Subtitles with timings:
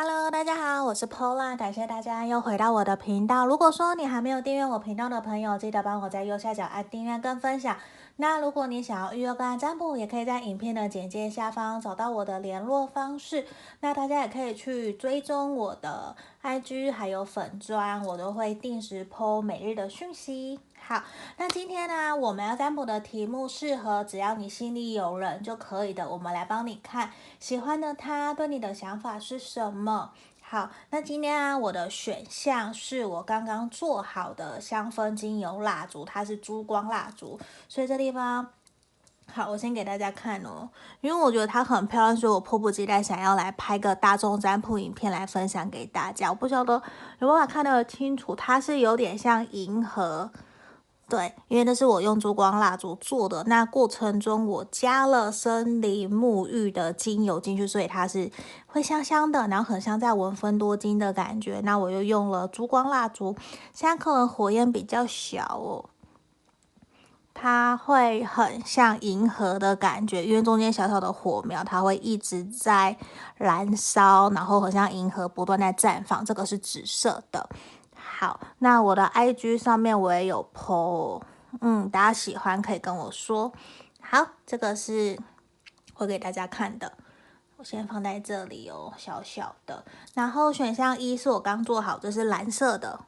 [0.00, 3.44] Hello，大家好，我是 Pola，感谢大家又回到我的频道。
[3.44, 7.76] 如果说你还没有订阅我频道的朋友，记得帮我在右下角按订阅跟分享。
[8.14, 13.44] 那如果你想要预约个案占卜，也可以在影片的简介下方找到我的联络方式。
[13.80, 20.60] 那大家也可以去追踪我的 IG 还有粉砖，我都会定时 po 每日的讯息。
[20.88, 21.02] 好，
[21.36, 26.08] 那今天呢，我们要占卜的题目适合只要你心里有人就可以的。
[26.08, 30.12] 我们来帮你看，喜欢的他对你的想法是什么？
[30.40, 38.48] 好，那今天啊，我的选项是我刚刚做好的香氛精油蜡烛，它是珠光蜡烛，所以这地方，
[39.30, 40.70] 好，我先给大家看哦，
[41.02, 46.30] 因为我觉得它很漂亮，所以我迫不及待想要来拍个大众占卜影片来分享给大家。
[46.30, 46.82] 我不晓得
[47.18, 50.30] 有办法看得清楚，它是有点像银河。
[51.08, 58.30] 对，因为那是我用珠光蜡烛做的，那过程中我加了森林沐浴的精油进去，所以它是
[58.66, 61.62] 会香香的，然后很像在闻芬多精的感觉。
[61.64, 63.34] 那我又用了珠光蜡烛，
[63.72, 65.88] 现在可能火焰比较小哦，
[67.32, 72.94] 它会很像银河的感觉，因为中间小小的火苗，它会一直在
[73.36, 76.22] 燃烧，然后很像银河不断在绽放。
[76.22, 77.48] 这个是紫色的。
[78.20, 81.22] 好，那我的 IG 上面我也有 po，
[81.60, 83.52] 嗯，大家喜欢可以跟我说。
[84.00, 85.16] 好，这个是
[85.94, 86.94] 会给大家看的，
[87.58, 89.84] 我先放在这里哦，小小的。
[90.14, 92.98] 然后选项一是我刚做好，这是蓝色的，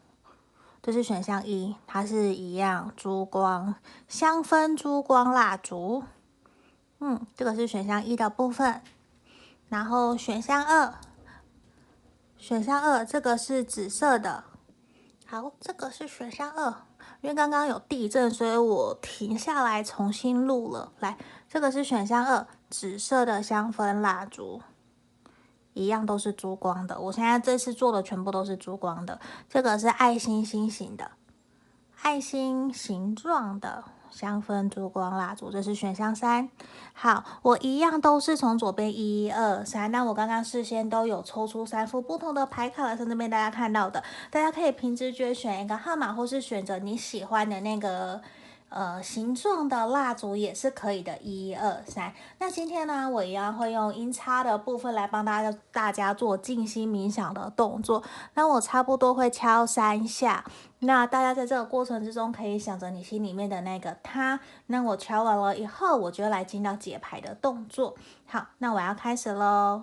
[0.81, 3.75] 这是选项一，它是一样珠光
[4.06, 6.05] 香氛珠光蜡烛，
[7.00, 8.81] 嗯，这个是选项一的部分。
[9.69, 10.94] 然后选项二，
[12.38, 14.44] 选项二这个是紫色的。
[15.30, 16.74] 好，这个是选项二，
[17.20, 20.90] 因为刚刚有地震，所以我停下来重新录了。
[20.98, 21.16] 来，
[21.48, 24.60] 这个是选项二，紫色的香氛蜡烛，
[25.72, 26.98] 一样都是珠光的。
[26.98, 29.20] 我现在这次做的全部都是珠光的。
[29.48, 31.12] 这个是爱心心形的，
[32.02, 33.84] 爱心形状的。
[34.11, 36.48] 香氛烛光蜡烛，这是选项三。
[36.93, 39.91] 好，我一样都是从左边一二三。
[39.91, 44.03] 那我刚刚事先都有抽出三副不同的牌卡了，是这边大家看到的。
[44.31, 48.20] 大家可以凭直觉选一个号码，或是选择你喜欢的那个。
[48.70, 52.12] 呃，形状的蜡烛也是可以的，一二三。
[52.38, 58.03] 那今天呢，我一样会用音叉的部分来帮大家大家做静心冥想的动作。
[58.34, 60.44] 那我差不多会敲三下。
[60.78, 64.38] 那大家在这个过程之中，可以想着你心里面的那个他。
[64.66, 67.97] 那我敲完了以后，我就来进到解牌的动作。
[68.26, 69.82] 好，那我要开始喽。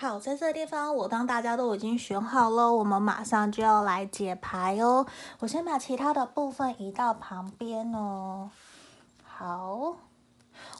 [0.00, 5.04] 好，在这个地方，我当大家都已经选好了，我们马上就要来解牌哦。
[5.40, 8.50] 我先把其他的部分移到旁边哦。
[9.22, 9.96] 好，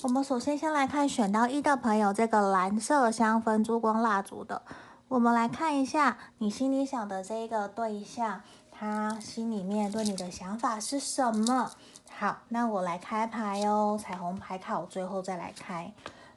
[0.04, 4.62] 我们首先先来看选到一的朋友，这个蓝色香氛珠光蜡烛的，
[5.08, 11.70] 我们来看一下你心里想的这个对象，他心里面对你的想法是什么？
[12.18, 15.92] 好，那我来开牌哦，彩虹牌卡我最后再来开，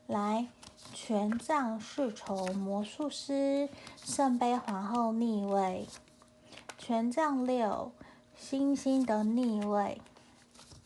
[0.07, 0.47] 来。
[0.93, 3.67] 权杖侍从魔术师，
[3.97, 5.87] 圣杯皇后逆位，
[6.77, 7.91] 权杖六，
[8.35, 9.99] 星星的逆位。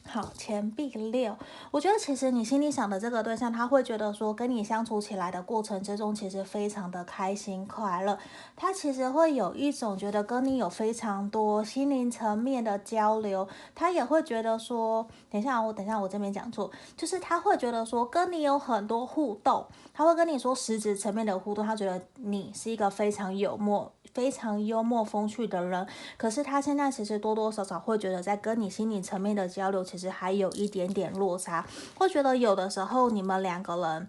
[0.09, 1.35] 好，钱币六，
[1.69, 8.17] 我觉得其实你心里想的这个对象，他会觉得说跟你相处起来的过程之中，其实非常的开心快乐。
[8.55, 13.45] 他其实会有一种觉得跟你有非常多心灵层面的交流。
[13.75, 21.65] 他也会觉得说，等一下我等一下我这边讲错，就是他会觉得说跟你有很多互动，他会跟你说实质层面的互动。
[21.65, 23.91] 他觉得你是一个非常幽默。
[24.13, 25.85] 非常幽默风趣的人，
[26.17, 31.65] 可是他现在其实多多少少会觉得，在跟你心理层面的交流，其其实还有一点点落差。
[31.95, 34.07] 会觉得有的时候你们两个人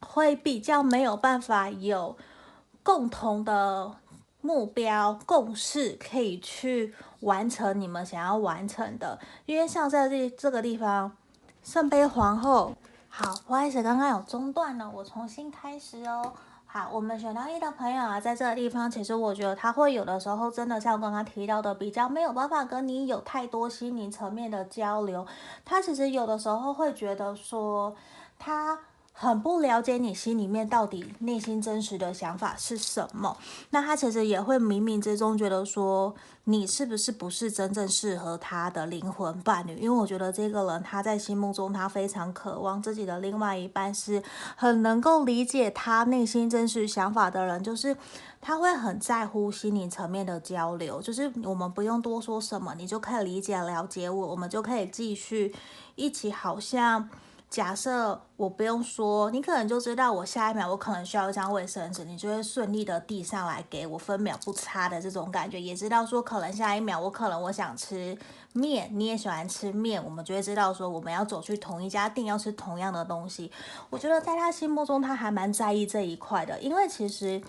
[0.00, 2.16] 会比较没有办法有
[2.82, 3.94] 共同的
[4.40, 9.18] 目标、共识，可以去完成你们想要完成的。
[9.46, 11.16] 因为像在这这个地方，
[11.62, 12.74] 圣杯皇后，
[13.08, 16.32] 好，不好意思，刚刚有中断了，我重新开始哦。
[16.76, 25.24] 好，我们选到一的朋友啊，在这个地方，其实我觉得他会有的时候真的像刚刚提到的，比较没有办法跟你有太多心灵层面的交流。
[25.64, 27.94] 他其实有的时候会觉得说，
[28.40, 28.76] 他
[29.16, 33.36] 很不了解你心里面到底内心真实的想法是什么，
[33.70, 36.12] 那他其实也会冥冥之中觉得说，
[36.42, 39.76] 你是不是不是真正适合他的灵魂伴侣？
[39.76, 44.20] 因为我觉得这个人他在心目中，他非常渴望自己的另外一半是
[44.56, 47.96] 很能够理解他内心真实想法的人，就是
[48.40, 55.54] 他会很在乎心灵层面的交流，就是我们不用多说什么，你就可以理解了解我，我们就可以继续
[55.94, 57.08] 一起，好像。
[57.54, 68.18] 假设我不用说，你可能就知道我下一秒我可能需要一张卫生纸，你就会顺利的递上来给我，分秒不差的这种感觉，也知道说可能下一秒我可能我想吃
[68.54, 73.52] 面，你也喜欢吃面，我们就会知道说我们要走去同一家店要吃同样的东西。
[73.88, 77.40] 我觉得在他心目中他还蛮在意这一块的，因为其实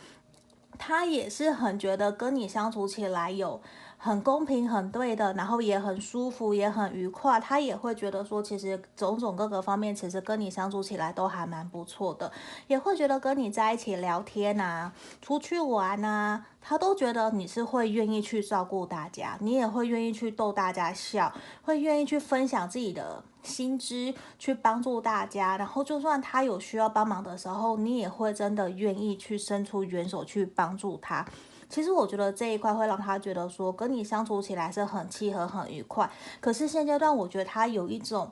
[0.77, 3.59] 他也是很觉得跟你相处起来有。
[4.05, 7.39] 很公平、很对的，然后也很舒服、也很愉快。
[7.39, 12.31] 他也会觉得说，其实种种各个方面，其实跟你相处起来都还蛮不错的。
[12.67, 14.93] 也会觉得跟你在一起聊天啊、
[15.23, 25.57] 出去玩啊，他都觉得你是会愿意去照顾大家，你也会愿意去逗大家笑，会愿意去分享自己的心知，去帮助大家。
[25.57, 31.25] 然后，就算他有需要帮忙的时候，你也会真的愿意去伸出援手去帮助他。
[31.69, 36.09] 其实我觉得这一块会让他觉得说跟你相处起来是很契合、很愉快。
[36.39, 38.31] 可是现阶段，我觉得他有一种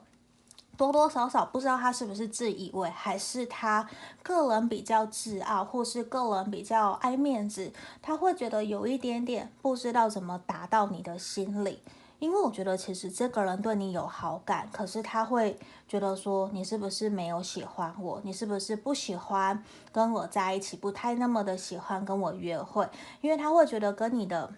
[0.76, 3.88] 多多少少不知道他是不是自以为，还是他
[4.22, 11.80] 个人比较自傲，或是个人比较爱面子，他会觉得有一点点不知道怎么达到你的心里。
[12.24, 18.18] 因为我觉得其实这个人对你有好感，可是他会觉得说你是不是没有喜欢我？
[18.24, 19.62] 你是不是不喜欢
[19.92, 20.74] 跟我在一起？
[20.74, 22.88] 不太那么的喜欢跟我约会？
[23.20, 24.50] 因为他会觉得跟你的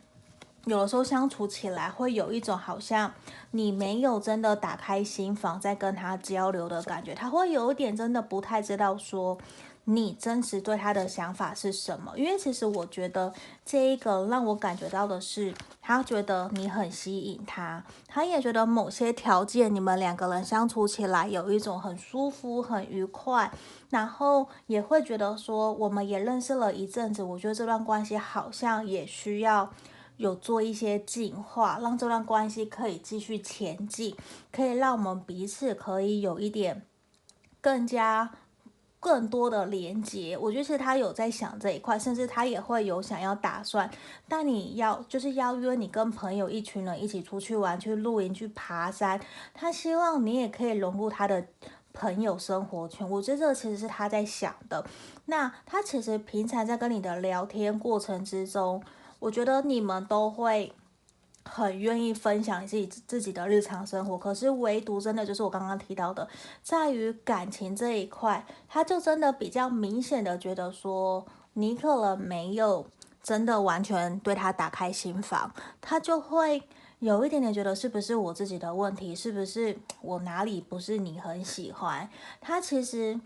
[0.67, 3.13] 有的时候相处起来会有一种好像
[3.51, 9.37] 你没有真的打开心房在跟他交流的感觉，他会有一点真的不太知道说。
[9.89, 12.13] 你真实对他的想法是什么？
[12.17, 13.33] 因为其实我觉得
[13.65, 23.53] 这一个让我感觉到的是，他觉得你很吸引他，他也觉得某些条件你们两个人相处起来有一种很舒服、很愉快，
[23.91, 29.71] 然后也会觉得说，我们也认识了一阵子，我觉得这段关系好像也需要
[30.17, 34.17] 有做一些进化，让这段关系可以继续前进，
[34.51, 36.83] 可以让我们彼此可以有一点
[37.61, 38.33] 更加。
[38.99, 43.89] 更多的连接，我觉得是他有在想这一块，甚至他也会有想要打算。
[44.29, 49.21] 但你要就是邀约你跟朋友一群人一起出去玩，去露营，去爬山。
[49.55, 51.47] 他希望你也可以融入他的
[51.93, 53.09] 朋友生活圈。
[53.09, 54.85] 我觉得这其实是他在想的。
[55.27, 58.83] 那他其实平常在跟你的聊天过程之中，
[59.19, 60.73] 我觉得你们都会。
[61.49, 66.29] 很愿意分享自己自己的日常生活，可是唯独真的就是我刚刚提到的，
[66.63, 72.87] 在于感情这一块，他就真的比较明显的觉得说，你可能没有
[73.23, 76.63] 真的完全对他打开心房，他就会
[76.99, 82.11] 有一点点觉得是不是我自己的问题，是不是我哪里不是你很喜欢，
[82.41, 83.21] 他其实。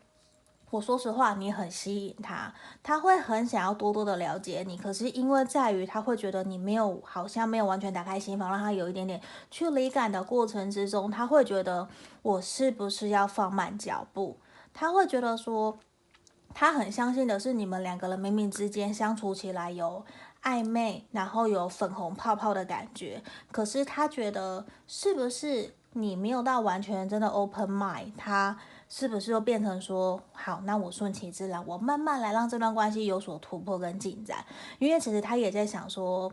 [0.70, 4.78] 我说实话，你很吸引他，他会很想要多多的了解你。
[4.78, 9.20] 可是因为在于他会觉得你没有，好像没有完全打开心房，让他有一点点
[9.50, 11.88] 去理感的过程之中，他会觉得
[12.22, 14.38] 我是不是要放慢脚步？
[14.72, 15.76] 他会觉得说，
[16.54, 20.04] 他很相信的是你们两个人明明之间相处起来有
[20.44, 23.20] 暧昧，然后有粉红泡泡的感觉。
[23.50, 28.12] 可是他觉得是不是你没有到完全真的 open mind？
[28.16, 28.56] 他。
[28.90, 30.60] 是不是又变成说好？
[30.66, 34.44] 那我顺其自然，我慢慢来让这段关系有所突破跟进展。
[34.78, 36.30] 因为其实他也在想说。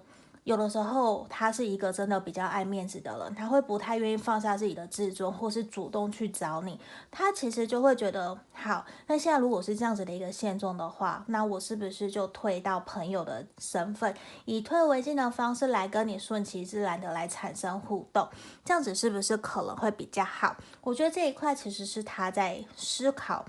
[0.47, 6.79] 有的时候，他是一个真的比较爱面子的人，他会不太愿意放下自己的自尊，或是主动去找你。
[7.11, 18.25] 他其实就会觉得，好，那现在如果是这样子的一个现状的话，那我是不是就退到朋友的身份，以退为进的方式来跟你顺其自然的来产生互动？
[18.63, 20.55] 这样子是不是可能会比较好？
[20.79, 23.43] 我觉得这一块其实是他在思考。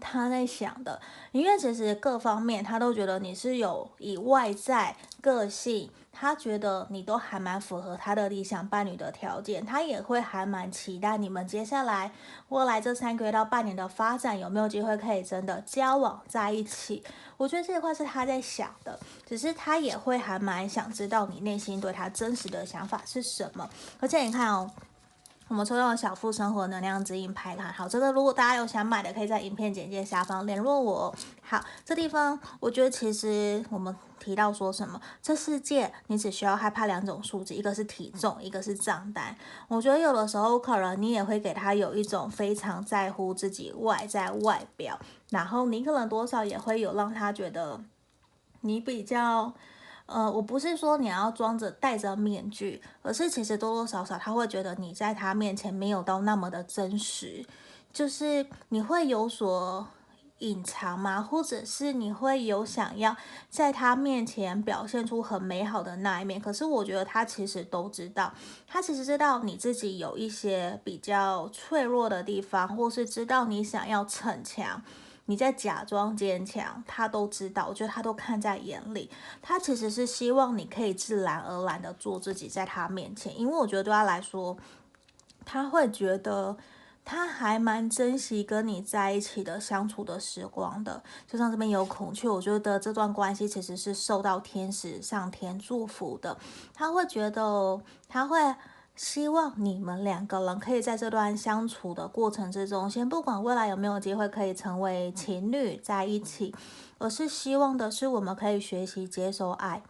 [0.00, 1.00] 他在想的，
[1.32, 12.12] 因为其实各方面他都觉得你是有以外在个性，他觉得你都还蛮符合他的理想伴侣的条件，他也会还蛮期待你们接下来
[12.48, 17.02] 未来这三个月到半年的发展有没有机会可以真的交往在一起。
[17.36, 23.68] 我觉得这一块是他在想的，只是他也会还蛮想知道你内心对他真实的想法是什么。
[24.00, 24.70] 而且你看哦。
[25.48, 27.72] 我们抽到了小富生活能量指引牌卡。
[27.72, 31.14] 好，这个如果大家有想买的，可以在影片简介下方联络我。
[31.40, 39.34] 好，这地方我觉得其实我们提到说什么，这世界你只需要害怕两种数字，一个是体重，一个是账单。
[39.68, 44.98] 我觉得有的时候可能你也会给他有一种非常在乎自己外在外表，
[45.30, 47.80] 然后你可能多少也会有让他觉得
[48.60, 49.54] 你比较。
[50.08, 57.44] 呃，我不是说你要装着戴着面具，而是其实多多少少他会觉得你在他面前没有到那么的真实，
[57.92, 59.86] 就是你会有所
[60.38, 61.20] 隐藏吗？
[61.20, 63.14] 或者是你会有想要
[63.50, 66.40] 在他面前表现出很美好的那一面？
[66.40, 68.32] 可是我觉得他其实都知道，
[68.66, 74.82] 他其实知道你自己有一些比较脆弱的地方，或是知道你想要逞强。
[75.30, 79.10] 你在假装坚强，他都知道，我觉得他都看在眼里。
[79.42, 84.56] 他其实是希望你可以自然而然的做自己，在他面前，因为我觉得对他来说，
[85.44, 86.56] 他会觉得
[87.04, 91.02] 他还蛮珍惜跟你在一起的相处的时光的。
[91.26, 96.38] 就像这边有孔雀，我觉得这段关系其实是受到天使上天祝福的。
[96.72, 98.38] 他会觉得他会。
[98.98, 106.52] 希望你们两个人可以在这段相处的过程之中，先不管未来有没有机会可以成为情侣在一起，
[106.98, 109.80] 而是希望的是我们可以学习接受爱，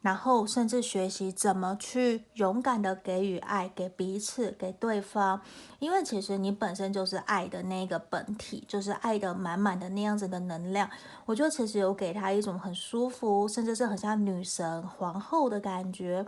[0.00, 5.40] 然后甚至学习怎么去勇敢的给予爱给彼此给对方，
[5.80, 10.88] 因为其实你本身就是爱的那个本体，就是爱的满满的那样子的能量。
[11.24, 16.24] 我觉得其实有给他一种很舒服，甚至是很像女神皇后的感觉。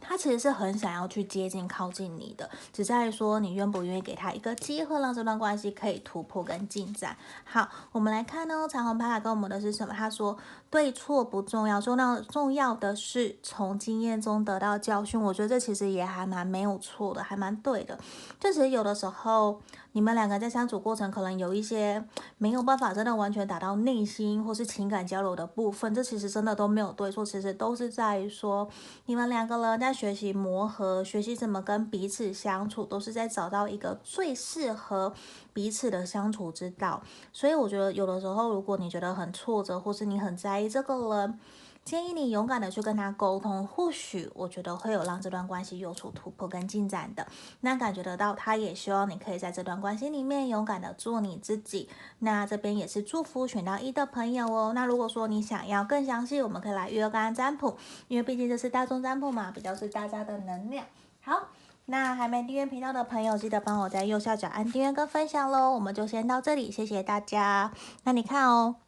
[0.00, 7.16] 他其实是很想要去接近、靠近你的，只在说你愿不愿意给他一个机会，让这段关系可以突破跟进展。
[7.44, 9.94] 好，我们来看呢，彩虹牌卡跟我们的是什么？
[9.94, 10.36] 他说。
[10.70, 15.20] 对错不重要，重要重要的是从经验中得到教训。
[15.20, 17.98] 我觉得这其实也还蛮没有错的，还蛮对的。
[18.38, 19.60] 就其实有的时候
[19.92, 22.04] 你们两个在相处过程，可能有一些
[22.36, 28.68] 没有办法真的完全达到内心或是情感交流的部分，这其实真的都没有对错，其实都是在于说
[29.06, 35.14] 你们两个人在学习磨合，学习怎么跟彼此相处，都是在找到一个最适合
[35.54, 37.02] 彼此的相处之道。
[37.32, 40.68] 所以我觉得有的时候，如果你觉得很挫折，或是你很在意。
[40.68, 41.38] 这个人
[41.84, 47.24] 建议你勇敢的去跟他沟通，或许我觉得会有让这段关系有所突破跟进展的。
[47.60, 51.88] 那感觉得到，他也希望你可以在这段关系里面勇敢的做你自己。
[52.18, 54.72] 那这边也是祝福选到一的朋友哦。
[54.74, 57.76] 那如果说你想要更详细，我们可以来预约个案占卜，
[58.08, 60.84] 因为毕竟这是大众占卜嘛，比较是大家的能量。
[61.20, 61.40] 好，
[61.84, 65.70] 那还没订阅频道的朋友，记得帮我在右下角按订阅跟分享喽。
[65.70, 67.70] 我们就先到这里，谢谢大家。
[68.02, 68.85] 那你看哦。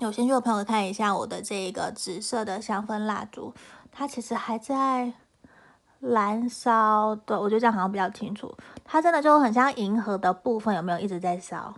[0.00, 3.52] 有兴趣的朋友看一下我的这个紫色的香氛蜡烛，
[3.90, 5.12] 它其实还在
[5.98, 7.16] 燃烧。
[7.16, 8.54] 对，我觉得这样好像比较清楚。
[8.84, 11.74] 它真的就很像银河的部分，有没有一直在烧？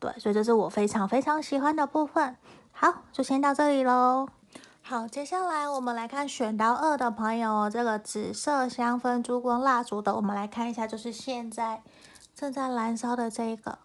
[0.00, 2.36] 对，所以这是我非常非常喜欢的部分。
[2.72, 4.28] 好，就先到这里喽。
[4.82, 11.82] 好，接下来我们来看选到二的朋友，这个紫色香氛珠光蜡烛的，我们来看一下，就是现在
[12.34, 13.78] 正在燃烧的这一个。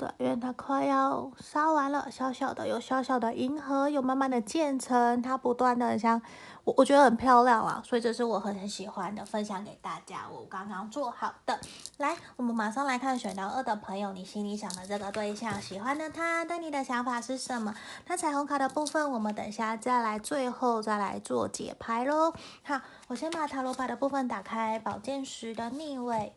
[0.00, 6.22] 对，因为它快要烧完了，小小的有小小的银河，有慢慢的建成，它不断的像
[6.64, 10.20] 我，我觉得很漂亮啊，所以这是我很很喜欢的，分享给大家。
[10.32, 11.60] 我刚刚做好的，
[11.98, 17.74] 来，我们马上来看选到二的朋友，你心里想的这个对象，喜欢的他对你的想法是什么？
[18.06, 22.32] 那彩虹卡的部分，我们等下再来，最后再来做解牌喽。
[22.62, 26.32] 好，我先把塔罗牌的部分打开，宝剑十的逆位。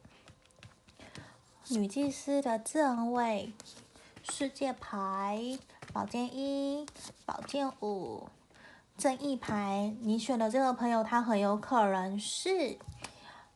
[1.69, 3.53] 女祭司的正位，
[4.29, 5.57] 世界牌，
[5.93, 6.85] 宝剑一，
[7.25, 8.27] 宝剑五，
[8.97, 9.95] 正义牌。
[10.01, 12.77] 你选的这个朋友，他很有可能是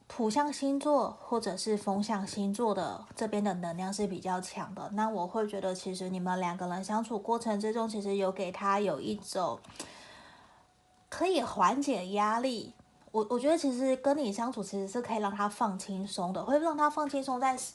[0.08, 4.90] 土象星座或者是风象星座的，这边的能量是比较强的。
[4.94, 9.60] 那我会觉得，其实你们两个人相处过程之中，其实有给他有一种
[11.10, 12.74] 可以缓解压力。
[13.12, 17.74] 我我觉得其实跟你相处其实是可以让他放轻松的，会让他放轻松，但是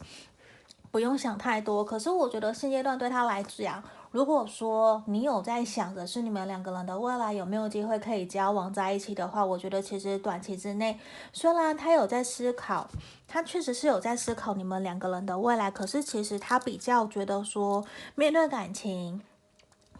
[0.90, 1.84] 不用想太多。
[1.84, 11.00] 可是我觉得现阶段对他来讲，如果说你有在想着是你们两个人的未来有没有机会可以交往在一起的话，我觉得其实短期之内，
[11.32, 12.86] 虽然他有在思考，
[13.26, 17.84] 他确实是有在思考你们两个人的未来，可是其实他比较觉得说
[18.14, 19.22] 面对感情。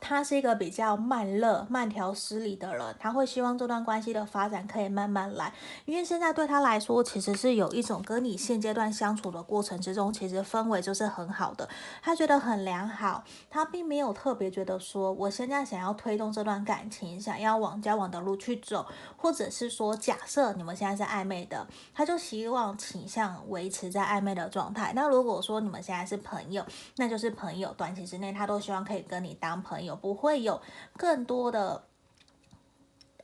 [0.04, 5.54] 他是一个比较慢热、慢条斯理的人，他会希望这段关系的发展可以慢慢来，
[5.84, 11.68] 因为现在对他来说，其实是有一种跟你现阶段相处的过程之中，其实氛围就是很好的，
[12.02, 18.84] 他觉得很良好，他并没有特别觉得说我现在想要推动这段感情，想要往交往的路去走，
[19.16, 24.92] 或者是说假设你们现在是暧昧的，他就希望倾向维持在暧昧的状态。
[24.96, 26.66] 那如果说你们现在是朋友，
[26.96, 29.91] 那就是朋友，短期之内他都希望可以跟你当朋友。
[29.96, 30.60] 不会有
[30.96, 31.84] 更多的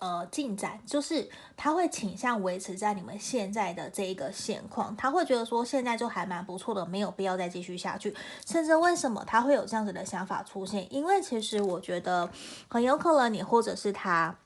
[0.01, 8.15] 呃进展，就是他会倾向维持在你们现在的这一个现况，他会觉得说现在就还蛮不错的，没有必要再继续下去。
[8.47, 10.93] 甚至为什么他会有这样子的想法出现？
[10.95, 12.31] 因为其实我觉得
[12.69, 14.37] 很有可能你或者是他，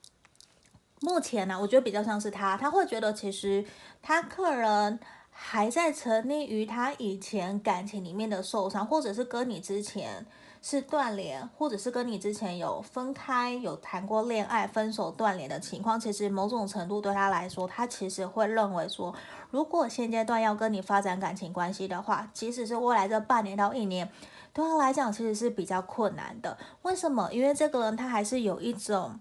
[1.00, 3.62] 目前呢、我觉得比较像是他，他会觉得其实
[4.00, 4.98] 他个人
[5.30, 10.24] 还在沉溺于他以前感情里面的受伤，或者是跟你之前。
[10.62, 19.12] 是断联，或者是跟你之前有分开、有谈过恋爱、分手、断联的情况，其实某种程度对他来说，他其实会认为说，
[19.50, 24.08] 如果现阶段要跟你发展感情关系的话，即使是未来这半年到一年，
[24.52, 26.56] 对他来讲其实是比较困难的。
[26.82, 27.28] 为什么？
[27.32, 29.18] 因为这个人他还是有一种。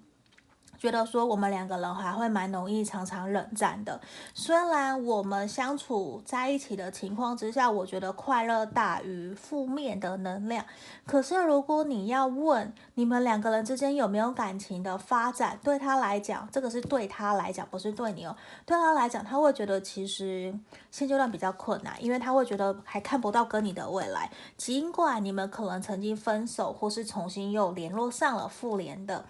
[0.81, 4.01] 觉得说我们两个人还会蛮容易常常冷战的，
[4.33, 10.65] 虽然我们相处在一起的情况之下，我觉得快乐大于负面的能量。
[11.05, 18.35] 可是如果你要问你们两个人之间有没有感情的发展，对他来讲，这个是对他来讲，不是对你哦。
[18.65, 20.51] 对他来讲，他会觉得其实
[20.89, 24.31] 现阶段比较困难，因为他会觉得还看不到跟你的未来。
[24.57, 29.23] 尽管你们可能曾经分手，或是重新又联络上了复联的。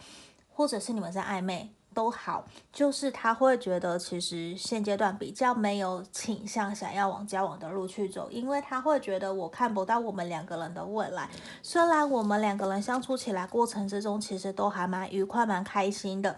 [0.62, 11.28] 或者是你们在暧昧都好，就是他会觉得其实现阶段比较没有倾向想要往交往的路去走，因为他会觉得我看不到我们两个人的未来。
[11.64, 16.38] 虽然我们两个人相处起来过程之中其实都还蛮愉快、蛮开心的，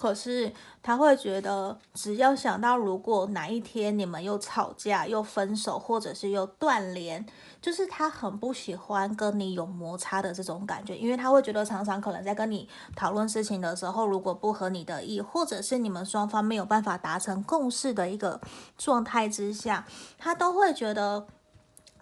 [0.00, 0.50] 可是
[0.82, 7.26] 他会觉得只要想到如果哪一天你们又吵架、又分手，或者是又断联。
[7.60, 12.66] 就是他很不喜欢跟你有摩擦的这种感觉，因为他会觉得常常可能在跟你
[12.96, 18.40] 讨论事情的时候，如果不合你的意，或者是你们双方没有办法达成共识的一个
[18.78, 19.84] 状态之下，
[20.16, 21.26] 他都会觉得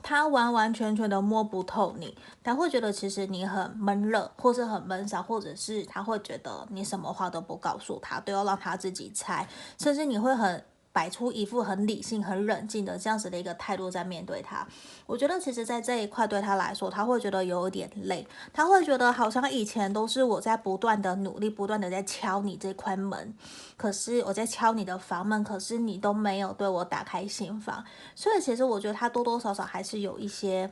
[0.02, 9.46] 他完完全全的摸不透你，他会觉得其实你很闷热，或是很闷骚，或者是他会觉得你什么话都不告诉他，都要让他自己猜，
[9.78, 10.64] 甚至你会很。
[10.98, 14.66] 摆出一副很理性、很冷静的这样子的一个态度在面对他，
[15.06, 23.32] 我觉得其实，在这一块对他来说，他会觉得有点累，他会觉得好像以前都是我在不断的努力、不断的在敲你这块门，
[23.76, 27.84] 可是我在敲你的房门，可是你都没有对我打开心房，
[28.16, 30.68] 所以其实我觉得他多多少少还是有一些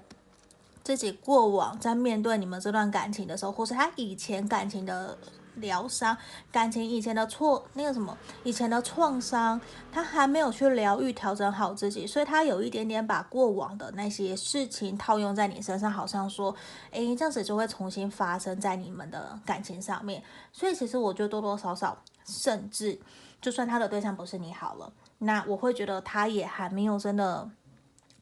[0.82, 5.16] 自己过往在面对你们这段感情的时候，或是他以前感情的。
[5.56, 6.16] 疗伤
[6.50, 9.60] 感情以前的错，那个什么以前的创伤，
[9.92, 16.54] 他还没有去疗愈调整好自己，所以他有一点点把过往的那些事情套用在你身上，好像说，
[16.90, 20.22] 诶，这样子就会重新发生在你们的感情上面。
[20.52, 22.98] 所以其实我觉得多多少少，甚至
[23.40, 27.50] 就算他的对象不是你好了，那我会觉得他也还没有真的。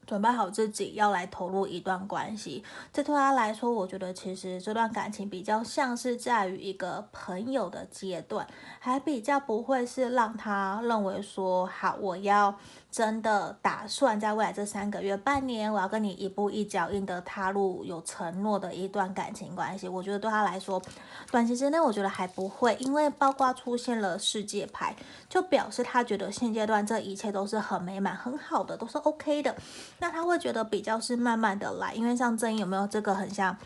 [0.07, 2.63] 准备好自己要来投入一段关系，
[2.93, 8.47] 这对他来说，我觉得其实这段感情比较像是在于一个朋友的阶段，
[8.79, 12.55] 还比较不会是让他认为说，好，我要。
[12.95, 19.89] 真的打算在未来这三个月、半年，我要跟你一步一脚印的踏入有承诺的一段感情关系。
[19.89, 20.81] 我觉得对他来说，
[21.33, 24.95] 短期之内我觉得还不会，因为包括出现了世界牌，
[25.29, 29.57] 就表示他觉得现阶段这一切都是很美满、很好的，都是 OK 的。
[29.99, 33.57] 那他会觉得比较是慢慢的来，因为像正义有没有这个很像。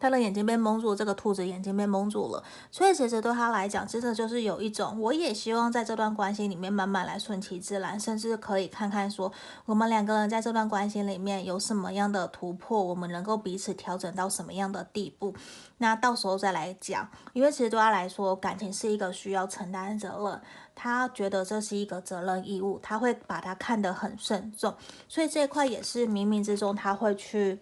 [0.00, 9.32] 他的眼睛被蒙住，这个兔子眼睛被蒙住了，所以其实对他来讲，真的就是有一种，我也希望在这段关系里面慢慢来顺其自然，甚至可以看看说，
[9.66, 15.34] 我们两个人在这段关系里面有什么样的突破，我们能够彼此调整到什么样的地步，
[15.78, 17.08] 那到时候再来讲。
[17.32, 20.40] 因为其实对他来说，感情是一个需要承担责任，
[20.74, 24.74] 他觉得这是一个责任义务，他会把它看得很慎重，
[25.08, 27.60] 所以这一块也是冥冥之中他会去。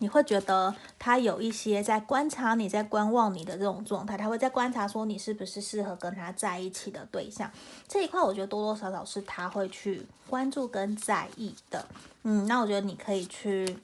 [0.00, 7.50] 你会觉得他有一些在观察你，在观望你的这种状态，他会在观察说你是不是适合跟他在一起的对象。
[7.86, 11.84] 这一块我觉得多多少少是他会去关注跟在意的。
[12.22, 13.76] 嗯，那我觉得你可以去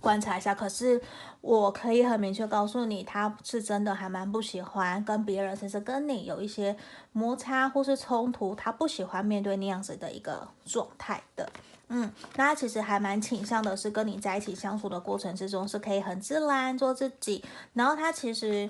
[0.00, 0.54] 观察一下。
[0.54, 1.00] 可是
[1.40, 6.76] 我可以很明确告诉你，他是真的还蛮不喜欢跟别人，甚至跟你有一些
[7.12, 11.48] 摩擦或是冲突，他不喜欢面对那样子的一个状态的。
[11.88, 17.44] 嗯，那他其实还蛮倾向的是跟你在一起相处的过程之中是可以很自然做自己，
[17.74, 18.68] 然后他其实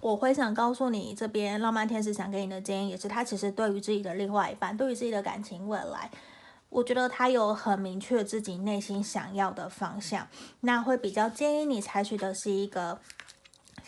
[0.00, 6.10] 我会想告诉你，这边浪漫天使想给你的建议也是，他其实对于自己的另外一半，对于自己的感情未来，
[6.70, 10.26] 我觉得他有很明确自己内心想要的方向，
[10.60, 12.98] 那会比较建议你采取的是一个。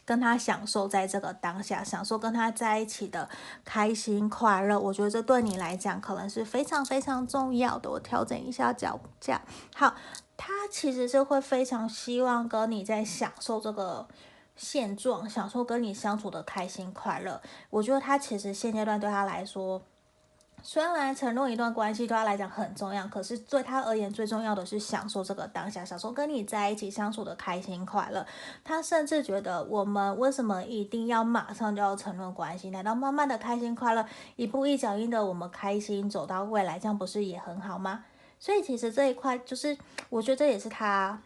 [0.04, 3.28] 跟他享受在这个当下，享受跟他在一起的
[3.64, 7.90] 开心快乐，我觉得这对你来讲可能是非常非常重要的。
[7.90, 9.42] 我调整一下脚架，
[9.74, 9.94] 好，
[10.36, 14.06] 他其实是会非常希望跟你在享受这个
[14.56, 17.40] 现状，享受跟你相处的开心快乐。
[17.70, 19.82] 我觉得他其实现阶段对他来说。
[20.66, 28.26] 虽然承诺一段关系对他来讲很重要，可是对他而言最重要的是享受这个当下，享受跟你在一起相处的开心快乐。
[28.64, 32.70] 他甚至觉得我们为什么一定要马上就要承诺关系？
[32.70, 38.02] 难道慢慢的开心快乐，一步一脚印的我们开心走到未来，这样不是也很好吗？
[38.40, 39.76] 所以其实这一块就是，
[40.08, 41.20] 我觉得这也是他。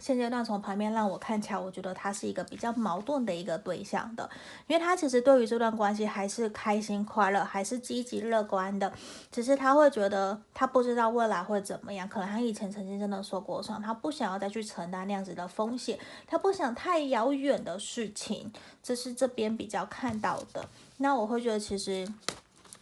[0.00, 4.28] 现阶段从旁边让我看起来，我觉得他是一个比较矛盾的一个对象的，
[4.66, 8.92] 因为他其实对于这段关系还是开心快乐，还是积极乐观的，
[9.30, 20.68] 只是他会觉得他不知道未来会怎么样，可能他以前曾经真的受过伤，他不想要再去承担那样子的风险，他不想太遥远的事情，这是这边比较看到的。
[20.98, 22.06] 那我会觉得其实，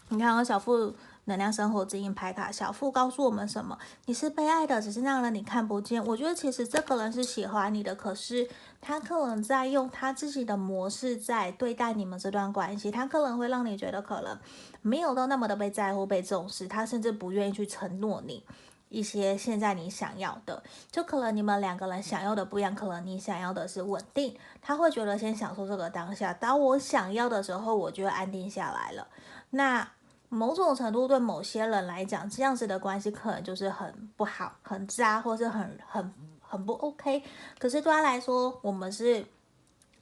[0.09, 0.94] 你看啊，小富。
[1.27, 3.77] 能量生活指引牌卡小富告诉我们什么？
[4.07, 6.05] 你是被爱的，只是那个人你看不见。
[6.05, 8.49] 我觉得其实这个人是喜欢你的，可是
[8.81, 12.93] 他可能在用他自己的模式在对待你们这段关系。
[12.93, 14.39] 他可能会让你觉得可能
[14.83, 16.69] 没有到那么的被在乎、被重视。
[16.69, 18.45] 他甚至不愿意去承诺你
[18.89, 20.62] 一些现在你想要的。
[20.93, 26.33] 就可能你们两个人想要的不一样，可能你想要的是稳定，他会觉得先享受这个当下。
[26.33, 29.09] 当我想要的时候，我就安定下来了。
[29.51, 29.89] 那。
[30.37, 37.22] 某种程度对某些人来讲，这样子的关系可能就是很不好、很渣，或是很很很不 OK。
[37.59, 39.25] 可是对他来说，我们是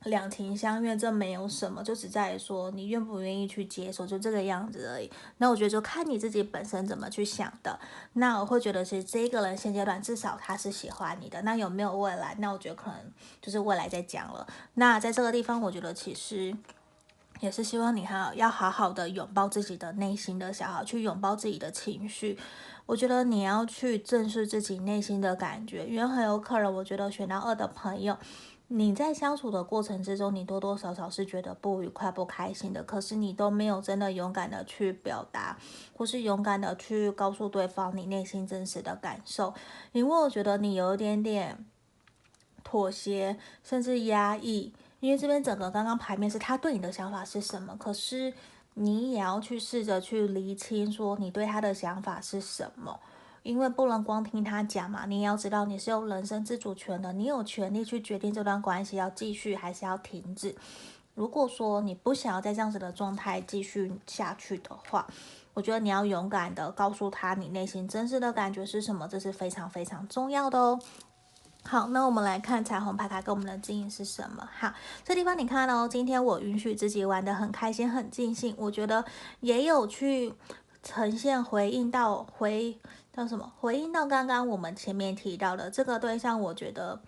[0.02, 5.10] 两情相悦，这没有什么，就只在于说你愿不愿意去接受，就这个样子而已。
[5.38, 7.78] 那我觉得就看你自己本身怎么去想的。
[8.14, 11.40] 那我会觉得是这个人现阶段至少他是喜欢你的。
[11.42, 12.34] 那有没有未来？
[12.40, 12.98] 那我觉得可能
[13.40, 14.46] 就是未来再讲了。
[14.74, 16.54] 那在这个地方，我觉得其实。
[17.44, 22.38] 也是希望你好要好好的拥抱自己的内心的小孩，去拥抱自己的情绪。
[22.86, 28.16] 我觉得你要去正视自己内心的感觉，因为很有可能，我觉得选到二的朋友，
[28.68, 35.58] 你在相处的过程之中，你多多少少是觉得不愉快、不开心的，可是你都没有真的勇敢的去表达，
[35.94, 39.52] 或是勇敢的去告诉对方你内心真实的感受，
[39.92, 41.62] 因为我觉得你有一点点
[42.62, 44.72] 妥协，甚至压抑。
[45.04, 48.32] 因为这边整个刚刚牌面是他对你的想法是什么，可是
[48.72, 52.98] 你也要去试着去厘清，说你对他的想法是什么，
[53.42, 60.56] 因为不能光听他讲嘛，你也要知道你是有人生自主权的，你有权利去决定这段关系要继续还是要停止。
[61.14, 65.06] 如果说你不想要在这样子的状态继续下去的话，
[65.52, 70.80] 我觉得你要勇敢的告诉他你内心真实的感觉是什么，这是非常非常重要的哦。
[71.66, 74.46] 好，那我们来看彩虹牌卡给我们的指引是什么？
[74.58, 74.72] 好，
[75.02, 79.04] 这地方你看哦，今天我允许自己玩得很开心、很尽兴，我觉得
[79.40, 80.34] 也有去
[80.82, 82.78] 呈现回应到回
[83.16, 83.52] 叫什么？
[83.58, 87.00] 回应到刚刚我们前面提到的这个对象，我觉得。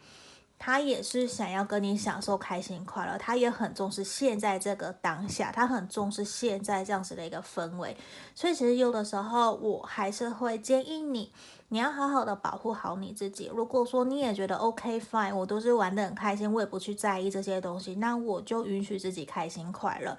[0.58, 7.96] 他也是想要跟你享受开心快乐，他也很重视现在这个当下，他很重视现在这样子的一个氛围。
[8.34, 11.30] 所以其实有的时候我还是会建议你，
[11.68, 13.50] 你要好好的保护好你自己。
[13.54, 20.16] 如果说你也觉得 OK fine，我都是玩的很开心，我也不去在意这些东西，那我就允许自己开心快乐。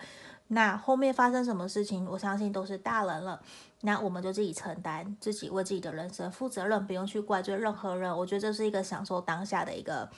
[0.50, 3.42] 那后面发生什么事情，我相信都是大人了，
[3.82, 8.18] 那我们就自己承担，自己为自己的人生负责任，不用去怪罪任何人。
[8.18, 10.10] 我觉得这是一个享受当下的一个。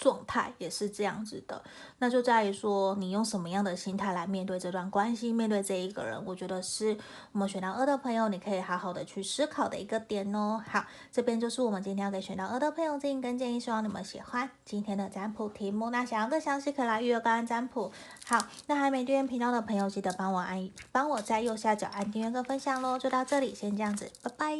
[0.00, 1.62] 状态也是这样子的，
[1.98, 6.96] 那就在于说你用什么样的心态来面对这段关系，面对这一个人，我觉得是
[7.32, 10.64] 我们选到二的朋友，你可以好好的去思考的一个点哦。
[10.66, 15.90] 好，这边就是我们今天要给选到二的朋友建议跟建议，希望你们喜欢今天的占卜题目。
[15.90, 17.92] 那想要更详细，可以来预约个案占卜。
[18.24, 22.98] 好，那还没订阅频道的朋友，记得帮我按，帮我在右下角按订阅跟分享喽。
[22.98, 24.56] 就到这里，先这样子，拜拜。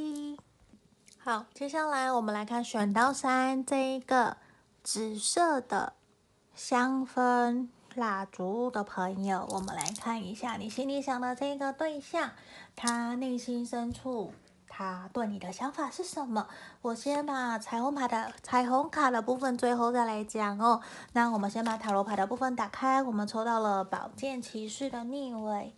[1.23, 4.37] 好，接下来我们来看选到三这一个。
[4.83, 5.93] 紫色的
[6.55, 12.31] 香氛蜡烛的朋友，我们来看一下你心里想的这个对象，
[12.75, 14.33] 他内心深处，
[14.69, 16.49] 他对你的想法是什么？
[16.81, 20.81] 我先把彩虹牌的彩虹卡的部分最后再来讲哦。
[21.13, 25.75] 那我们先把塔罗牌的部分打开，我们抽到了宝剑骑士的逆位，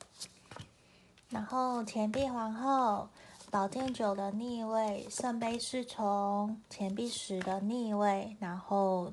[1.29, 3.09] 然后钱币皇后。
[3.53, 9.13] 宝剑九的逆位，圣杯侍从，钱币十的逆位，然后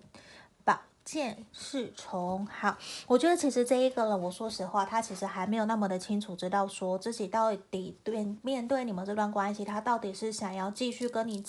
[0.63, 2.45] 宝剑侍从。
[2.47, 11.43] 好，我觉得其实这一个人，我说实话，他其实还没有那么的清楚，知道说自己到底对面对你们这段关系，他到底是想要继续跟你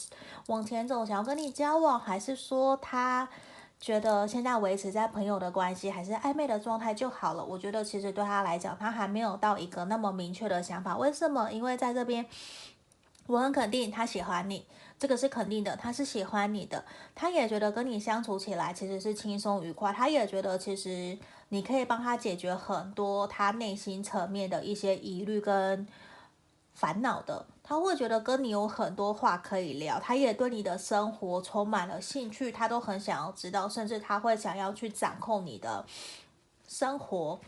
[0.49, 3.29] 往前走，想要跟你交往，还是说他。
[3.83, 7.43] 觉得现在维持在朋友的关系还是暧昧的状态就好了。
[7.43, 10.99] 我觉得其实对他来讲，他还没有到一个那么明确的想法。
[10.99, 11.51] 为什么？
[11.51, 12.27] 因为在这边，
[13.31, 14.67] 我很肯定他喜欢你，
[14.99, 16.85] 这个是肯定的，他是喜欢你的。
[17.15, 19.93] 他也觉得跟你相处起来其实是轻松愉快。
[19.93, 21.17] 他也觉得其实
[21.51, 25.87] 你可以帮他解决很多他内心层面的一些疑虑跟
[26.75, 27.47] 烦恼的。
[27.63, 35.87] 他会觉得跟你有很多话可以聊，他也对你的生活充满了兴趣，他都很想要知道，甚至他会想要去掌控你的
[36.67, 37.39] 生活，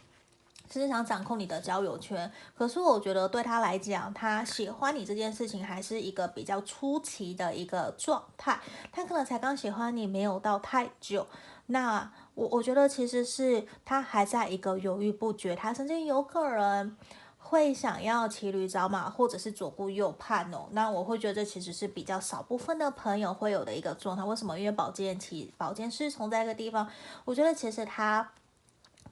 [0.72, 2.32] 甚至想掌控你的交友圈。
[2.56, 8.58] 可是我觉得对他来讲，他喜欢你这件事情还是一个比较初期的一个状态，
[8.90, 11.26] 他可能才刚喜欢你没有到太久。
[11.66, 16.96] 那我我觉得其实是他还在一个犹豫不决，他甚至有可能。
[17.44, 20.68] 会想要骑驴找马，或者是左顾右盼哦。
[20.70, 24.24] 那我会觉得这其实是比较少部分的朋友会有的一个状态。
[24.24, 24.58] 为什么？
[24.58, 26.88] 因为宝剑骑宝剑侍从在一个地方，
[27.24, 28.26] 我觉得其实他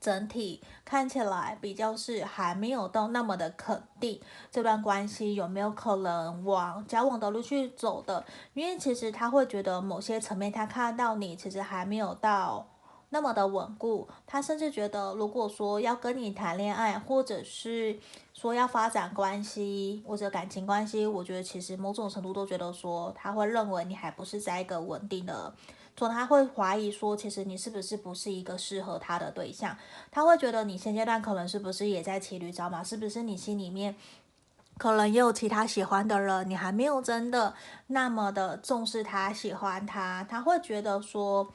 [0.01, 8.25] 整体看起来比较是还没有到那么的肯定这段关系有没有可能往交往的路去走的。
[8.55, 12.67] 因为其实他会觉得某些层面他看到你其实还没有到。
[13.13, 17.99] 那么的稳固，他甚至觉得，如果说要跟你谈恋爱，或者是
[18.33, 25.53] 说要发展关系或者感情关系，我觉得其实某种程度都觉得说，他会认为你还不是在一个稳定的，
[26.01, 29.77] 说他会怀疑说，其实你是不是不是一个适合他的对象，
[30.11, 33.95] 他会觉得你现阶段可能是不是也在骑驴找马，是不是你心里面
[34.79, 37.53] 可能也有其他喜欢的人，你还没有真的
[37.89, 41.53] 那么的重视他，喜欢他，他会觉得说。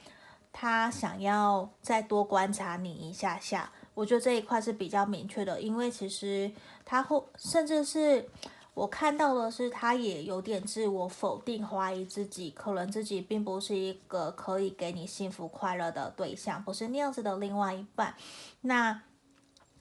[0.58, 6.50] 他想要再多观察你一下下，我觉得这一块是比较明确的，因为其实
[6.86, 8.26] 他会，甚至是
[8.76, 18.14] 我看到的是，他也有点自我否定、怀疑自己，可能自己并不是一个可以给你幸福快乐的对象，不是那样子的另外一半。
[18.62, 19.02] 那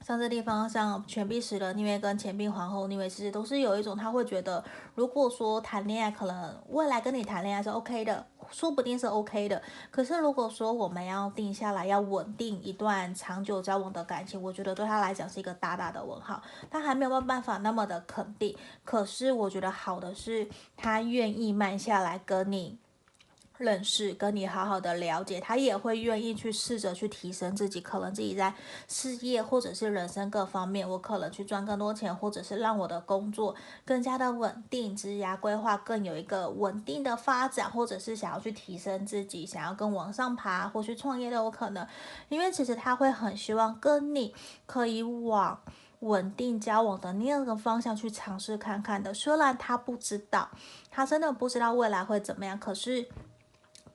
[0.05, 4.63] 像这地方，像权币十的逆位跟钱币皇后逆位，其实都是有一种他会觉得，
[4.93, 8.23] 如果说谈恋爱，可能未来跟你谈恋爱是 OK 的。
[8.51, 16.39] 说不定是 OK 的，可是如果说我们要定下来，要稳定一段长久交往的感情，我觉得对他来讲是一个大大的问号，
[16.69, 18.55] 他还没有办法那么的肯定。
[18.83, 22.77] 可是我觉得好的是，他愿意慢下来跟你。
[23.57, 28.53] 认识跟你好好的了解，他也会愿意去试着去提升自己，可能自己在
[28.87, 41.87] 事业或者是人生各方面，我可能去赚更多钱，或者是让我的工作更加的稳定，职业规划更有一个稳定的发展，或者是想要去提升自己，想要更往上爬，或去创业都有可能。
[42.29, 45.61] 因为其实他会很希望跟你可以往
[46.01, 49.13] 稳定交往的那个方向去尝试看看的。
[49.13, 50.49] 虽然他不知道，
[50.91, 53.07] 他真的不知道未来会怎么样，可是。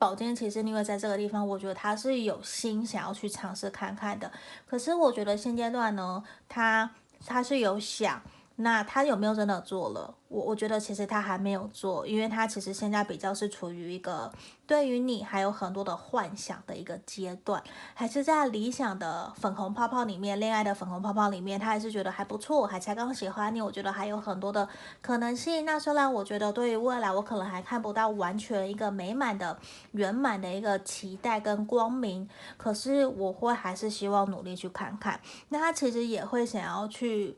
[0.01, 4.33] 宝剑其实因为在这个地方，我觉得他是有心想要去尝试看看的。
[4.67, 6.91] 可是我觉得现阶段呢，他
[7.27, 8.23] 他是有想。
[8.61, 10.15] 那他有没有真的做了？
[10.29, 14.31] 我我觉得其实他还没有做，因为他其实现在比较是处于一个
[14.65, 17.61] 对于你还有很多的幻想的一个阶段，
[17.95, 23.61] 还是在理想的粉红泡泡里面，恋爱的粉红泡泡里面，他还是觉得还不错，还才刚喜欢你。
[23.61, 24.69] 我觉得还有很多的
[25.03, 25.65] 可能性。
[25.65, 29.59] 那虽然我觉得对于未来，我可能还看不到完全一个美满的
[29.93, 35.21] 圆满的一个期待跟光明，可是我会还是希望努力去看看。
[35.49, 37.37] 那他其实也会想要去。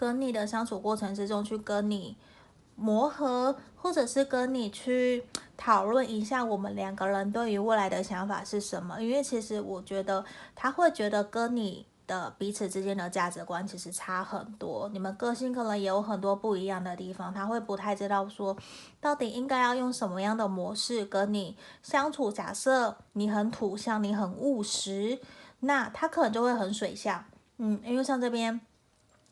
[0.00, 2.16] 跟你的相处过程之中，去跟你
[2.74, 5.22] 磨合，或者是跟你去
[5.58, 8.98] 讨论一下我们两个人对于未来的想法是什么。
[9.02, 18.56] 因为其实我觉得他会觉得跟你的彼此之间的价值观其实差很多，你们个性可能也有很多不一样的地方，他会不太知道说
[19.02, 22.32] 到底应该要用什么样的模式跟你相处。
[22.32, 25.20] 假设你很土象，你很务实，
[25.60, 27.22] 那他可能就会很水象。
[27.58, 28.62] 嗯，因为像这边。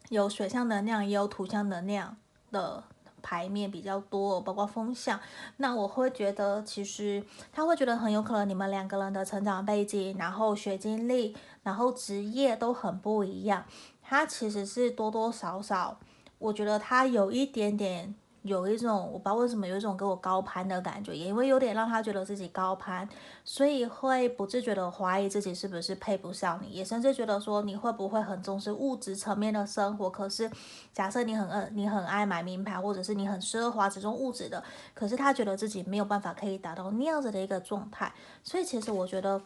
[0.08, 2.16] 有水象能量，也有土象能量
[2.50, 2.82] 的
[3.20, 5.20] 牌面比较多，包括风象。
[5.58, 13.64] 那我会觉得，其实他会觉得很有可能你们两个人的成长背景，然后学经历，然后职业都很不一样。
[14.02, 15.98] 他其实是多多少少，
[16.38, 18.14] 我觉得他有一点点
[18.48, 23.08] 有一种我不知道为什么有一种给我高攀的感觉，也因为有点让他觉得自己高攀，
[23.44, 30.10] 所以会不自觉的怀疑自己是不是配不上你，也甚至觉得说你会不会很重视物质层面的生活。
[30.10, 30.50] 可是
[30.92, 39.40] 假设你很爱你很爱买名牌，或者是你很奢华这种物质的，可是他觉得自己没有办法可以达到那样子的一个状态，所以其实我觉得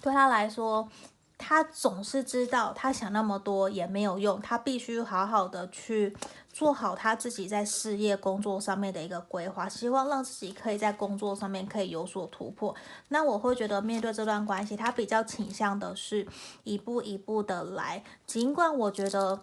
[0.00, 0.88] 对他来说。
[1.36, 6.16] 他总是知道，他想那么多也没有用，他必须好好的去
[6.52, 12.74] 做好他自己在事业工作上面的一个规划，希望让自己可以在工作上面可以有所突破。
[13.08, 16.26] 那我会觉得面对这段关系，他比较倾向的是
[16.62, 19.40] 一步一步的来，尽管我觉得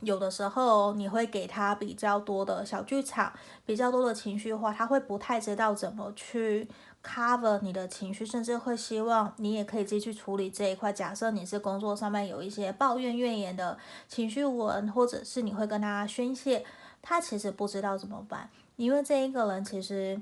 [0.00, 3.32] 有的时候你会给他比较多的小剧场，
[3.66, 6.66] 比较多的情绪化，他会不太知道怎么去。
[7.02, 10.92] Cover 你的情绪，甚至会希望你也可以自己去处理这一块。
[10.92, 16.64] 假设你是工作上面有一些抱怨、怨言的情绪文，或者是你会跟他宣泄，
[17.00, 20.20] 他其实不知道怎么办，因为这一个人其实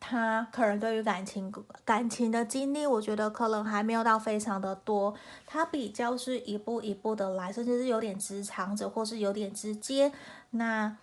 [0.00, 1.52] 他可能对于感情、
[1.84, 5.14] 感情的经历，我觉得可能还没有到非常的多。
[5.46, 10.12] 他比较是一步一步的来，甚至是有点直肠子，或是有点直接。
[10.50, 10.96] 那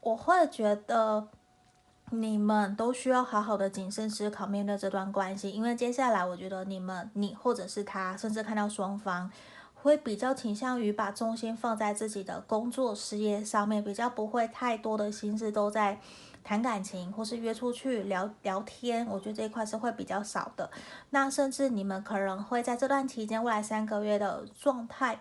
[0.00, 1.28] 我会觉得。
[2.10, 9.28] 你们都需要好好的谨慎思考面对这段关系，因为接下来我觉得你们，你或者是他，甚至看到双方
[9.74, 15.98] 会比较倾向于把重心放在自己的工作事业上面，比较不会太多的心思都在
[16.44, 19.04] 谈感情或是约出去聊聊天。
[19.08, 20.70] 我觉得这一块是会比较少的。
[21.10, 25.18] 那甚至你们可能会在这段期间，未来三个月的状态。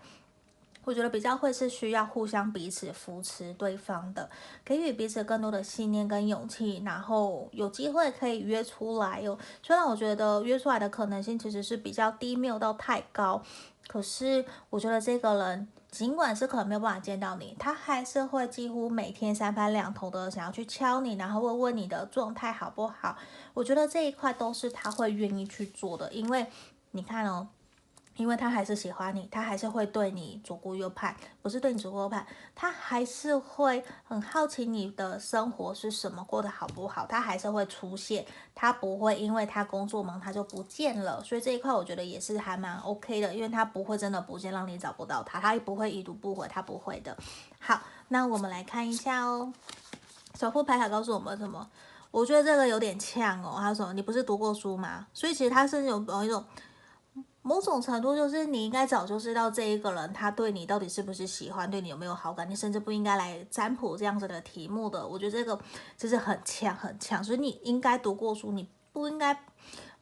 [0.86, 4.30] 我觉得比较会是需要互相彼此扶持对方的，
[4.64, 9.38] 给予彼此更多的信念跟勇气，然后有机会可以约出来哟。
[9.64, 13.42] 虽然我觉得约出来的可能性其实是比较低，没有到太高，
[13.88, 23.18] 可是我觉得这个人尽管是可能没有办法见到你，他还是会几乎每天三番两头的想要去敲你，然后问问你的状态好不好。
[23.56, 26.46] 我觉得这一块都是他会愿意去做的，因为
[26.92, 27.48] 你看哦。
[28.16, 32.26] 因为他还是喜欢你，他还是会对你左顾右盼，不是对你左顾右盼，
[32.56, 47.18] 他还是会很好奇你的生活是什么，过得好不好，他还是会出现，他不会因为他工作忙他就不见了，所以这一块我觉得也是还蛮 OK 的，因为他不会真的不见，让你找不到他，他也不会已读不回，他不会的。
[47.60, 49.52] 好，那我们来看一下哦，
[50.40, 51.70] 守护牌卡告诉我们什么？
[52.12, 55.06] 我觉得这个有点呛哦，他说你不是读过书吗？
[55.14, 56.42] 所以其实他是有有一种。
[57.48, 65.08] 某种程度就是你应该早就知道这一个人他对你到底是不是喜欢，对你有没有好感，你甚至不应该来占卜这样子的题目的。
[65.08, 65.60] 我觉得这个
[65.96, 69.46] 就是很强很强，所以你应该读过书，你不应该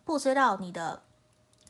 [0.06, 1.04] 不知道你的。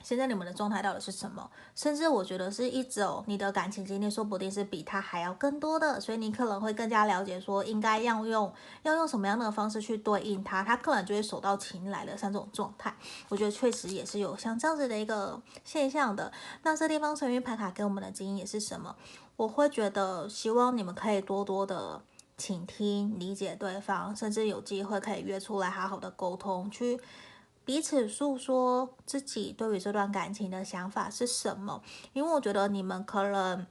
[0.04, 1.50] 现在你们的状态到底是什么？
[1.74, 12.94] 甚至我觉得是一种你的感情经历，说不定是比他还要更多的，所以你可能会更加了解说应该要用要用什么样的方式去对应他，他可能就会手到擒来的像这种状态。
[13.30, 16.32] 我觉得确实也是有像这样子的一个现象的。
[16.64, 18.96] 那这地方神諭牌卡给我们的经验也是什么？
[19.38, 22.02] 我会觉得希望你们可以多多的
[22.38, 27.00] 倾听、理解对方，甚至有机会可以约出来好好的沟通去。
[27.66, 31.82] 彼此诉说自己对于这段感情的想法是什么？
[32.12, 33.66] 因为我觉得你们可能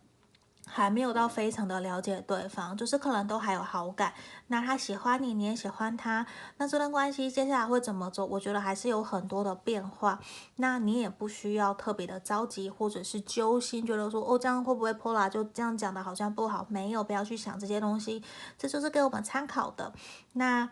[0.67, 4.15] 还没有到非常的了解对方，就是可能都还有好感。
[4.47, 6.25] 那他喜欢你，你也喜欢他，
[6.57, 8.25] 那这段关系接下来会怎么走？
[8.25, 10.19] 我觉得还是有很多的变化。
[10.57, 15.29] 那你也不需要特别的着急，或者是揪心，觉得说哦，这样会不会破啦？
[15.29, 16.65] 就这样讲的好像不好。
[16.71, 18.23] 没有，不要去想这些东西，
[18.57, 19.93] 这就是给我们参考的。
[20.33, 20.71] 那。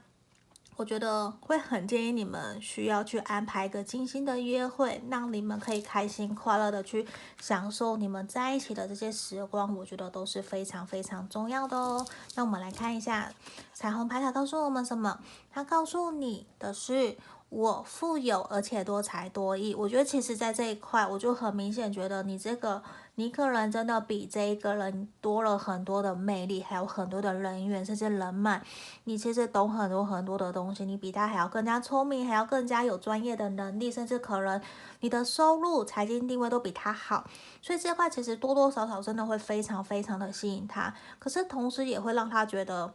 [0.80, 7.06] 我觉得会很建议你们需要去安排一个精心的约会，让你们可以开心快乐的去
[7.38, 9.76] 享受你们在一起的这些时光。
[9.76, 12.06] 我觉得都是非常非常重要的哦。
[12.34, 13.30] 那我们来看一下
[13.74, 15.18] 彩虹牌卡告诉我们什么？
[15.52, 17.18] 它告诉你的是。
[17.50, 22.80] 我富有而且多才多艺，我觉得其实，在这一块，我就很明显觉得你这个
[23.16, 28.62] 你可能真的比这一个人多了很多的魅力，还有很多的人缘，甚至人脉。
[29.04, 34.60] 你其实懂很多很多的东西，你比他还要更加聪明，还要更加有专业的能力，甚至可能
[35.00, 37.28] 你的收入、财经地位都比他好。
[37.60, 42.92] 所以这块其实多多少少真的会非常非常的吸引他，可是同时也会让他觉得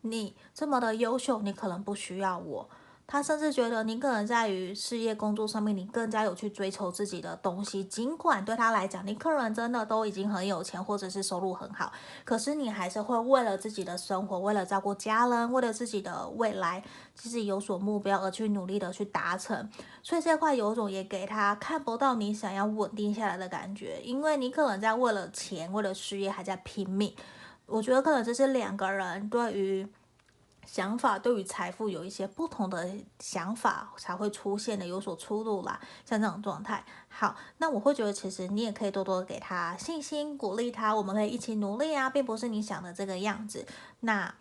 [0.00, 2.68] 你这么的优秀，你可能不需要我。
[3.06, 7.84] 他甚至觉得你可能在于事业工作上面，你更加有去追求自己的东西。
[7.84, 11.92] 尽管对他来讲，你可能真的都已经很有钱，或者是收入很好，
[12.24, 16.82] 可是你还是会为了自己的生活，为了照顾家人，为了自己的未来，
[17.14, 19.68] 其实有所目标而去努力的去达成。
[20.02, 27.14] 所以这块有种也给他看不到你想要稳定下来的感觉，因为你可能在为了钱，为了事业还在拼命。
[27.66, 29.86] 我觉得可能这是两个人对于。
[30.66, 36.84] 想法对于财富有一些不同的想法才会出现的有所出入啦，像这种状态。
[37.08, 43.66] 好，那我会觉得其实你也可以多多给他信心，鼓励他，我们可以一起努力啊，并不是你想的这个样子。
[44.00, 44.34] 那。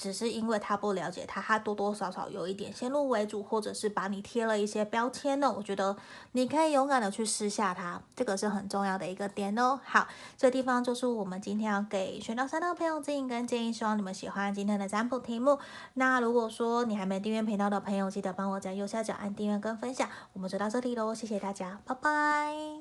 [0.00, 5.52] 只是因为他不了解他，他多多少少有一点先入为主，或者是把你贴了一些标签呢。
[5.54, 5.94] 我觉得
[6.32, 9.78] 你可以勇敢的去撕下它，这个是很重要的一个点哦。
[9.84, 10.08] 好，
[10.38, 15.58] 这地方就是我们今天要给选到三的朋友指引跟建议，希望你们喜欢今天的占卜题目。
[15.92, 20.08] 那如果说你还没订阅频道的朋友，记得帮我在右下角按订阅跟分享。
[20.32, 22.80] 我们就到这里喽，谢谢大家，拜拜。